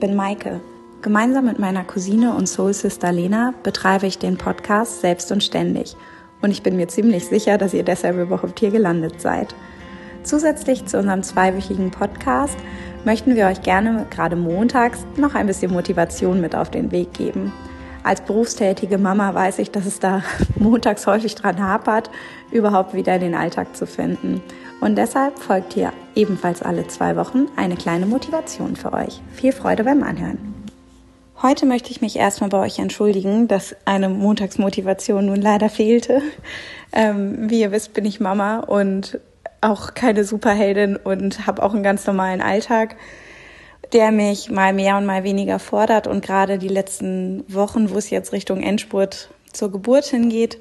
bin 0.00 0.16
Maike. 0.16 0.62
Gemeinsam 1.02 1.44
mit 1.44 1.58
meiner 1.58 1.84
Cousine 1.84 2.34
und 2.34 2.48
Soul 2.48 2.72
Sister 2.72 3.12
Lena 3.12 3.52
betreibe 3.62 4.06
ich 4.06 4.16
den 4.16 4.38
Podcast 4.38 5.02
Selbst 5.02 5.30
und 5.30 5.44
Ständig. 5.44 5.94
Und 6.40 6.52
ich 6.52 6.62
bin 6.62 6.74
mir 6.74 6.88
ziemlich 6.88 7.26
sicher, 7.26 7.58
dass 7.58 7.74
ihr 7.74 7.82
deshalb 7.82 8.16
überhaupt 8.16 8.60
hier 8.60 8.70
gelandet 8.70 9.20
seid. 9.20 9.54
Zusätzlich 10.22 10.86
zu 10.86 10.98
unserem 10.98 11.22
zweiwöchigen 11.22 11.90
Podcast 11.90 12.56
möchten 13.04 13.36
wir 13.36 13.46
euch 13.46 13.60
gerne 13.60 14.06
gerade 14.08 14.36
montags 14.36 15.04
noch 15.18 15.34
ein 15.34 15.48
bisschen 15.48 15.70
Motivation 15.70 16.40
mit 16.40 16.56
auf 16.56 16.70
den 16.70 16.90
Weg 16.90 17.12
geben. 17.12 17.52
Als 18.04 18.20
berufstätige 18.20 18.98
Mama 18.98 19.32
weiß 19.32 19.60
ich, 19.60 19.70
dass 19.70 19.86
es 19.86 20.00
da 20.00 20.22
montags 20.56 21.06
häufig 21.06 21.34
dran 21.34 21.62
hapert, 21.62 22.10
überhaupt 22.50 22.94
wieder 22.94 23.14
in 23.14 23.20
den 23.20 23.34
Alltag 23.34 23.76
zu 23.76 23.86
finden. 23.86 24.42
Und 24.80 24.96
deshalb 24.96 25.38
folgt 25.38 25.74
hier 25.74 25.92
ebenfalls 26.16 26.62
alle 26.62 26.88
zwei 26.88 27.14
Wochen 27.16 27.46
eine 27.56 27.76
kleine 27.76 28.06
Motivation 28.06 28.74
für 28.74 28.92
euch. 28.92 29.20
Viel 29.32 29.52
Freude 29.52 29.84
beim 29.84 30.02
Anhören. 30.02 30.52
Heute 31.40 31.66
möchte 31.66 31.90
ich 31.90 32.00
mich 32.00 32.16
erstmal 32.16 32.50
bei 32.50 32.58
euch 32.60 32.78
entschuldigen, 32.78 33.48
dass 33.48 33.74
eine 33.84 34.08
Montagsmotivation 34.08 35.26
nun 35.26 35.40
leider 35.40 35.68
fehlte. 35.68 36.22
Ähm, 36.92 37.50
wie 37.50 37.60
ihr 37.60 37.72
wisst, 37.72 37.94
bin 37.94 38.04
ich 38.04 38.20
Mama 38.20 38.58
und 38.58 39.18
auch 39.60 39.94
keine 39.94 40.24
Superheldin 40.24 40.96
und 40.96 41.46
habe 41.46 41.62
auch 41.62 41.72
einen 41.72 41.82
ganz 41.82 42.06
normalen 42.06 42.40
Alltag, 42.40 42.96
der 43.92 44.10
mich 44.12 44.50
mal 44.50 44.72
mehr 44.72 44.96
und 44.96 45.06
mal 45.06 45.24
weniger 45.24 45.58
fordert. 45.58 46.06
Und 46.06 46.24
gerade 46.24 46.58
die 46.58 46.68
letzten 46.68 47.44
Wochen, 47.48 47.90
wo 47.90 47.98
es 47.98 48.10
jetzt 48.10 48.32
Richtung 48.32 48.62
Endspurt 48.62 49.28
zur 49.52 49.70
Geburt 49.70 50.06
hingeht, 50.06 50.58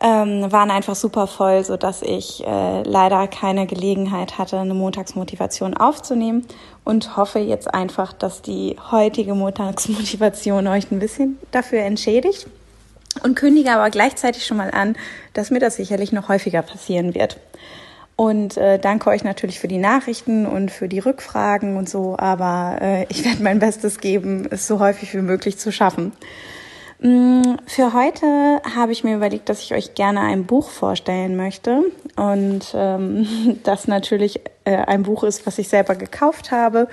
ähm, 0.00 0.52
waren 0.52 0.70
einfach 0.70 0.94
super 0.94 1.26
voll, 1.26 1.64
so 1.64 1.76
dass 1.76 2.02
ich 2.02 2.46
äh, 2.46 2.82
leider 2.82 3.26
keine 3.28 3.66
Gelegenheit 3.66 4.36
hatte, 4.36 4.58
eine 4.58 4.74
Montagsmotivation 4.74 5.74
aufzunehmen 5.74 6.44
und 6.84 7.16
hoffe 7.16 7.38
jetzt 7.38 7.72
einfach, 7.72 8.12
dass 8.12 8.42
die 8.42 8.76
heutige 8.90 9.34
Montagsmotivation 9.34 10.66
euch 10.66 10.90
ein 10.90 10.98
bisschen 10.98 11.38
dafür 11.50 11.80
entschädigt 11.80 12.46
und 13.22 13.36
kündige 13.36 13.72
aber 13.72 13.88
gleichzeitig 13.90 14.44
schon 14.44 14.58
mal 14.58 14.70
an, 14.70 14.96
dass 15.32 15.50
mir 15.50 15.60
das 15.60 15.76
sicherlich 15.76 16.12
noch 16.12 16.28
häufiger 16.28 16.60
passieren 16.60 17.14
wird. 17.14 17.38
Und 18.16 18.56
äh, 18.56 18.78
danke 18.78 19.10
euch 19.10 19.24
natürlich 19.24 19.60
für 19.60 19.68
die 19.68 19.76
Nachrichten 19.76 20.46
und 20.46 20.70
für 20.70 20.88
die 20.88 21.00
Rückfragen 21.00 21.76
und 21.76 21.86
so, 21.86 22.16
aber 22.18 22.78
äh, 22.80 23.06
ich 23.10 23.26
werde 23.26 23.42
mein 23.42 23.58
Bestes 23.58 24.00
geben, 24.00 24.48
es 24.50 24.66
so 24.66 24.80
häufig 24.80 25.12
wie 25.12 25.20
möglich 25.20 25.58
zu 25.58 25.70
schaffen. 25.70 26.12
Mm, 27.00 27.42
für 27.66 27.92
heute 27.92 28.62
habe 28.74 28.92
ich 28.92 29.04
mir 29.04 29.16
überlegt, 29.16 29.50
dass 29.50 29.60
ich 29.60 29.74
euch 29.74 29.94
gerne 29.94 30.20
ein 30.20 30.46
Buch 30.46 30.70
vorstellen 30.70 31.36
möchte 31.36 31.82
und 32.16 32.72
ähm, 32.74 33.58
das 33.64 33.86
natürlich 33.86 34.40
äh, 34.64 34.76
ein 34.76 35.02
Buch 35.02 35.22
ist, 35.22 35.46
was 35.46 35.58
ich 35.58 35.68
selber 35.68 35.94
gekauft 35.94 36.50
habe 36.52 36.88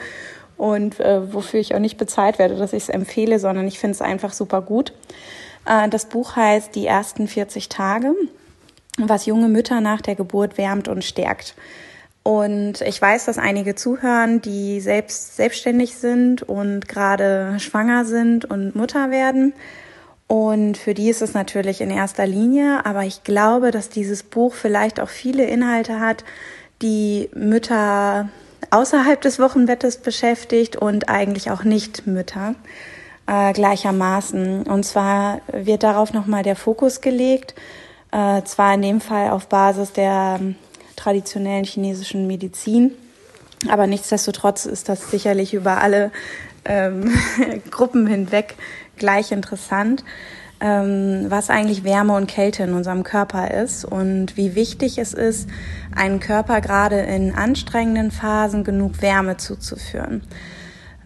und 0.58 0.99
äh, 0.99 1.33
wofür 1.33 1.61
ich 1.61 1.73
auch 1.73 1.80
nicht 1.80 1.97
bezahlt 1.97 2.37
werde, 2.37 2.58
dass 2.58 2.73
ich 2.73 2.83
es 2.83 2.89
empfehle, 2.89 3.39
sondern 3.39 3.65
ich 3.65 3.80
finde 3.80 3.93
es 3.93 4.02
einfach 4.02 4.33
super 4.33 4.61
gut. 4.61 4.91
Äh, 5.65 5.87
das 5.87 6.09
Buch 6.09 6.35
heißt 6.35 6.75
Die 6.75 6.85
ersten 6.85 7.30
40 7.30 7.69
Tage 7.69 8.13
was 8.97 9.25
junge 9.25 9.47
Mütter 9.47 9.81
nach 9.81 10.02
der 10.02 10.16
Geburt 10.16 10.58
wärmt 10.58 10.88
und 10.88 11.03
stärkt. 11.03 11.55
Und 12.23 12.81
ich 12.81 13.02
weiß, 13.02 13.25
dass 13.25 13.38
einige 13.38 13.75
zuhören, 13.75 14.41
die 14.41 14.80
selbst 14.80 15.36
selbstständig 15.36 15.95
sind 15.95 16.41
und 16.41 16.88
gerade 16.88 17.59
schwanger 17.59 18.05
sind 18.05 18.45
und 18.45 18.75
Mutter 18.75 19.11
werden. 19.11 19.53
Und 20.27 20.77
für 20.77 20.94
die 20.94 21.09
ist 21.09 21.21
es 21.21 21.33
natürlich 21.33 21.81
in 21.81 21.91
erster 21.91 22.25
Linie, 22.25 22.86
aber 22.86 23.03
ich 23.03 23.23
glaube, 23.23 23.71
dass 23.71 23.89
dieses 23.89 24.23
Buch 24.23 24.53
vielleicht 24.53 25.02
auch 25.02 25.09
viele 25.09 25.44
Inhalte 25.44 25.99
hat, 25.99 26.23
die 26.81 27.30
Mütter 27.33 28.30
außerhalb 28.71 29.21
des 29.21 29.39
Wochenbettes 29.39 29.98
beschäftigt 29.98 30.77
und 30.77 31.10
eigentlich 31.10 31.52
auch 31.52 31.65
nicht 31.65 32.08
Mütter 32.08 32.55
äh, 33.27 33.52
gleichermaßen. 33.54 34.64
Und 34.64 34.86
zwar 34.86 35.42
wird 35.52 35.83
darauf 35.83 36.14
nochmal 36.14 36.43
der 36.43 36.55
Fokus 36.55 37.02
gelegt, 37.02 37.54
äh, 38.13 38.43
zwar 38.43 38.75
in 38.75 38.81
dem 38.83 39.01
Fall 39.01 39.31
auf 39.31 39.47
Basis 39.47 39.91
der 39.91 40.37
ähm, 40.39 40.55
traditionellen 40.95 41.65
chinesischen 41.65 42.27
Medizin, 42.27 42.91
aber 43.69 43.87
nichtsdestotrotz 43.87 44.65
ist 44.65 44.87
das 44.87 45.09
sicherlich 45.09 45.53
über 45.53 45.81
alle 45.81 46.11
ähm, 46.65 47.11
Gruppen 47.71 48.05
hinweg 48.05 48.55
gleich 48.97 49.31
interessant, 49.31 50.03
ähm, 50.61 51.25
was 51.29 51.49
eigentlich 51.49 51.83
Wärme 51.83 52.13
und 52.15 52.27
Kälte 52.27 52.63
in 52.63 52.73
unserem 52.73 53.03
Körper 53.03 53.51
ist 53.51 53.83
und 53.83 54.37
wie 54.37 54.53
wichtig 54.53 54.99
es 54.99 55.13
ist, 55.13 55.49
einen 55.95 56.19
Körper 56.19 56.61
gerade 56.61 56.99
in 56.99 57.33
anstrengenden 57.33 58.11
Phasen 58.11 58.63
genug 58.63 59.01
Wärme 59.01 59.37
zuzuführen. 59.37 60.21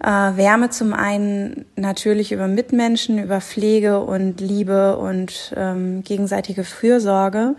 Äh, 0.04 0.08
Wärme 0.08 0.70
zum 0.70 0.94
einen 0.94 1.66
natürlich 1.76 2.32
über 2.32 2.48
Mitmenschen, 2.48 3.20
über 3.20 3.42
Pflege 3.42 4.00
und 4.02 4.40
Liebe 4.42 4.98
und 4.98 5.54
ähm, 5.56 6.04
gegenseitige 6.04 6.64
Fürsorge, 6.64 7.56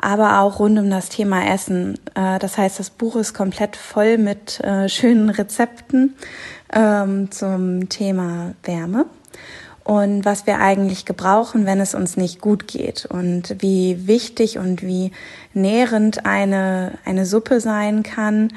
aber 0.00 0.40
auch 0.40 0.58
rund 0.58 0.78
um 0.78 0.90
das 0.90 1.08
Thema 1.08 1.46
Essen. 1.46 1.98
Äh, 2.14 2.38
das 2.38 2.56
heißt, 2.56 2.78
das 2.78 2.90
Buch 2.90 3.16
ist 3.16 3.34
komplett 3.34 3.76
voll 3.76 4.18
mit 4.18 4.60
äh, 4.60 4.88
schönen 4.88 5.30
Rezepten 5.30 6.14
ähm, 6.72 7.30
zum 7.30 7.88
Thema 7.88 8.54
Wärme 8.62 9.06
und 9.84 10.24
was 10.24 10.46
wir 10.46 10.60
eigentlich 10.60 11.04
gebrauchen, 11.04 11.66
wenn 11.66 11.78
es 11.78 11.94
uns 11.94 12.16
nicht 12.16 12.40
gut 12.40 12.66
geht 12.66 13.04
und 13.04 13.56
wie 13.58 14.06
wichtig 14.06 14.58
und 14.58 14.82
wie 14.82 15.12
nährend 15.52 16.24
eine, 16.24 16.92
eine 17.04 17.26
Suppe 17.26 17.60
sein 17.60 18.02
kann, 18.02 18.48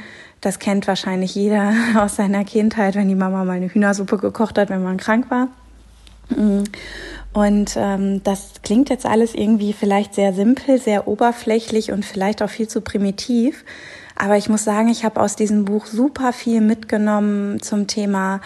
das 0.42 0.60
kennt 0.60 0.88
wahrscheinlich 0.88 1.36
jeder 1.36 1.74
aus 1.98 2.16
seiner 2.16 2.44
Kindheit, 2.44 2.96
wenn 2.96 3.08
die 3.08 3.16
Mama 3.16 3.44
mal 3.44 3.54
eine 3.54 3.70
Hühnersuppe 3.70 4.18
gekocht 4.18 4.58
hat, 4.58 4.70
wenn 4.70 4.84
man 4.84 4.98
krank 4.98 5.30
war. 5.30 5.48
Mm. 6.30 6.64
Und 7.34 7.76
ähm, 7.78 8.24
das 8.24 8.54
klingt 8.64 8.90
jetzt 8.90 9.06
alles 9.06 9.36
irgendwie 9.36 9.74
vielleicht 9.74 10.16
sehr 10.16 10.34
simpel, 10.34 10.80
sehr 10.80 11.08
oberflächlich 11.08 11.92
und 11.92 12.04
vielleicht 12.04 12.42
auch 12.42 12.50
viel 12.50 12.68
zu 12.68 12.82
primitiv. 12.82 13.64
Aber 14.16 14.38
ich 14.38 14.50
muss 14.50 14.64
sagen, 14.64 14.90
ich 14.90 15.06
habe 15.06 15.22
aus 15.22 15.36
diesem 15.36 15.66
Buch 15.66 15.86
super 15.86 16.34
viel 16.34 16.62
mitgenommen 16.62 17.62
zum 17.62 17.86
Thema 17.86 18.42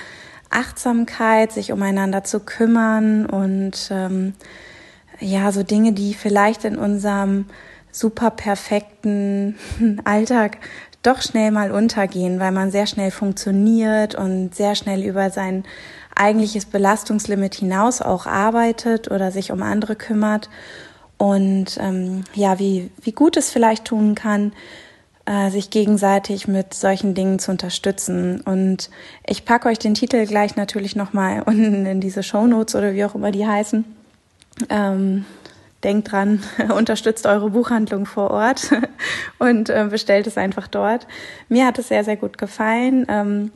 Achtsamkeit, 0.50 1.54
sich 1.54 1.72
umeinander 1.72 2.26
zu 2.26 2.42
kümmern 2.42 3.26
und 3.26 3.90
ähm, 3.90 4.34
ja, 5.22 5.52
so 5.52 5.64
Dinge, 5.64 5.94
die 5.94 6.14
vielleicht 6.14 6.66
in 6.66 6.78
unserem 6.78 7.46
super 7.92 8.32
perfekten 8.32 9.58
Alltag 10.04 10.58
doch 11.04 11.22
schnell 11.22 11.52
mal 11.52 11.72
untergehen, 11.72 12.40
weil 12.40 12.52
man 12.52 12.72
sehr 12.72 12.86
schnell 12.86 13.12
funktioniert 13.12 14.16
und 14.16 14.54
sehr 14.54 14.76
schnell 14.76 15.04
über 15.04 15.30
sein 15.32 15.64
eigentliches 16.16 16.66
Belastungslimit 16.66 17.56
hinaus 17.56 18.02
auch 18.02 18.28
arbeitet 18.28 19.10
oder 19.10 19.32
sich 19.32 19.52
um 19.52 19.64
andere 19.64 19.96
kümmert. 19.96 20.50
Und 21.18 21.78
ähm, 21.80 22.24
ja, 22.34 22.60
wie, 22.60 22.92
wie 23.02 23.12
gut 23.12 23.38
es 23.38 23.52
vielleicht 23.52 23.86
tun 23.86 24.16
kann, 24.16 24.54
äh, 25.26 25.50
sich 25.50 25.70
gegenseitig 25.70 26.48
mit 26.48 26.74
solchen 26.74 27.14
Dingen 27.14 27.40
zu 27.40 27.52
unterstützen. 27.52 28.42
Und 28.42 28.90
ich 29.26 29.46
packe 29.46 29.70
euch 29.70 29.80
den 29.80 29.94
Titel 29.94 30.26
gleich 30.26 30.56
natürlich 30.56 30.96
nochmal 30.96 31.42
unten 31.46 31.86
in 31.86 32.02
diese 32.02 32.24
Show 32.24 32.48
Notes 32.48 32.76
oder 32.76 32.94
wie 32.94 33.06
auch 33.06 33.16
immer 33.16 33.32
die 33.32 33.48
heißen. 33.48 33.86
Ähm, 34.70 35.26
denkt 35.84 36.12
dran, 36.12 36.44
unterstützt 36.76 37.26
eure 37.26 37.50
Buchhandlung 37.50 38.06
vor 38.06 38.32
Ort 38.32 38.72
und 39.40 39.70
äh, 39.70 39.88
bestellt 39.90 40.28
es 40.28 40.38
einfach 40.38 40.68
dort. 40.68 41.08
Mir 41.50 41.66
hat 41.66 41.80
es 41.80 41.88
sehr, 41.90 42.04
sehr 42.04 42.18
gut 42.18 42.38
gefallen. 42.38 43.06
Ähm, 43.10 43.52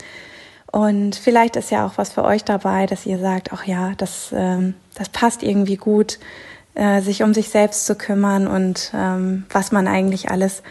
und 0.71 1.15
vielleicht 1.15 1.55
ist 1.55 1.71
ja 1.71 1.85
auch 1.85 1.97
was 1.97 2.11
für 2.11 2.25
euch 2.25 2.43
dabei, 2.43 2.85
dass 2.85 3.05
ihr 3.05 3.17
sagt, 3.17 3.53
ach 3.53 3.65
ja, 3.65 3.93
das, 3.97 4.33
ähm, 4.35 4.73
das 4.95 5.07
passt 5.09 5.41
irgendwie 5.41 5.77
gut, 5.77 6.19
äh, 6.73 7.01
sich 7.01 7.23
um 7.23 7.33
sich 7.33 7.49
selbst 7.49 7.85
zu 7.85 7.95
kümmern 7.95 8.47
und 8.47 8.91
ähm, 8.93 9.45
was 9.49 9.71
man 9.71 9.87
eigentlich 9.87 10.29
alles 10.29 10.63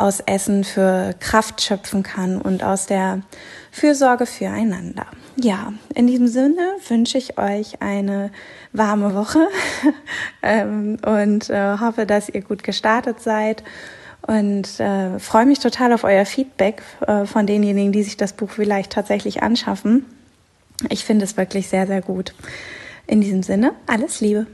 aus 0.00 0.20
Essen 0.20 0.64
für 0.64 1.14
Kraft 1.20 1.60
schöpfen 1.60 2.02
kann 2.02 2.40
und 2.40 2.64
aus 2.64 2.86
der 2.86 3.20
Fürsorge 3.70 4.26
füreinander. 4.26 5.06
Ja, 5.36 5.72
in 5.94 6.06
diesem 6.06 6.26
Sinne 6.26 6.76
wünsche 6.88 7.18
ich 7.18 7.38
euch 7.38 7.80
eine 7.80 8.30
warme 8.72 9.14
Woche 9.14 9.46
ähm, 10.42 10.98
und 11.04 11.50
äh, 11.50 11.78
hoffe, 11.78 12.06
dass 12.06 12.28
ihr 12.28 12.40
gut 12.40 12.62
gestartet 12.62 13.20
seid 13.20 13.62
und 14.22 14.80
äh, 14.80 15.18
freue 15.18 15.46
mich 15.46 15.60
total 15.60 15.92
auf 15.92 16.04
euer 16.04 16.26
Feedback 16.26 16.82
äh, 17.06 17.24
von 17.24 17.46
denjenigen, 17.46 17.92
die 17.92 18.02
sich 18.02 18.16
das 18.16 18.32
Buch 18.32 18.50
vielleicht 18.50 18.92
tatsächlich 18.92 19.42
anschaffen. 19.42 20.04
Ich 20.88 21.04
finde 21.04 21.24
es 21.24 21.36
wirklich 21.36 21.68
sehr, 21.68 21.86
sehr 21.86 22.00
gut. 22.00 22.34
In 23.06 23.20
diesem 23.20 23.42
Sinne, 23.42 23.72
alles 23.86 24.20
Liebe. 24.20 24.46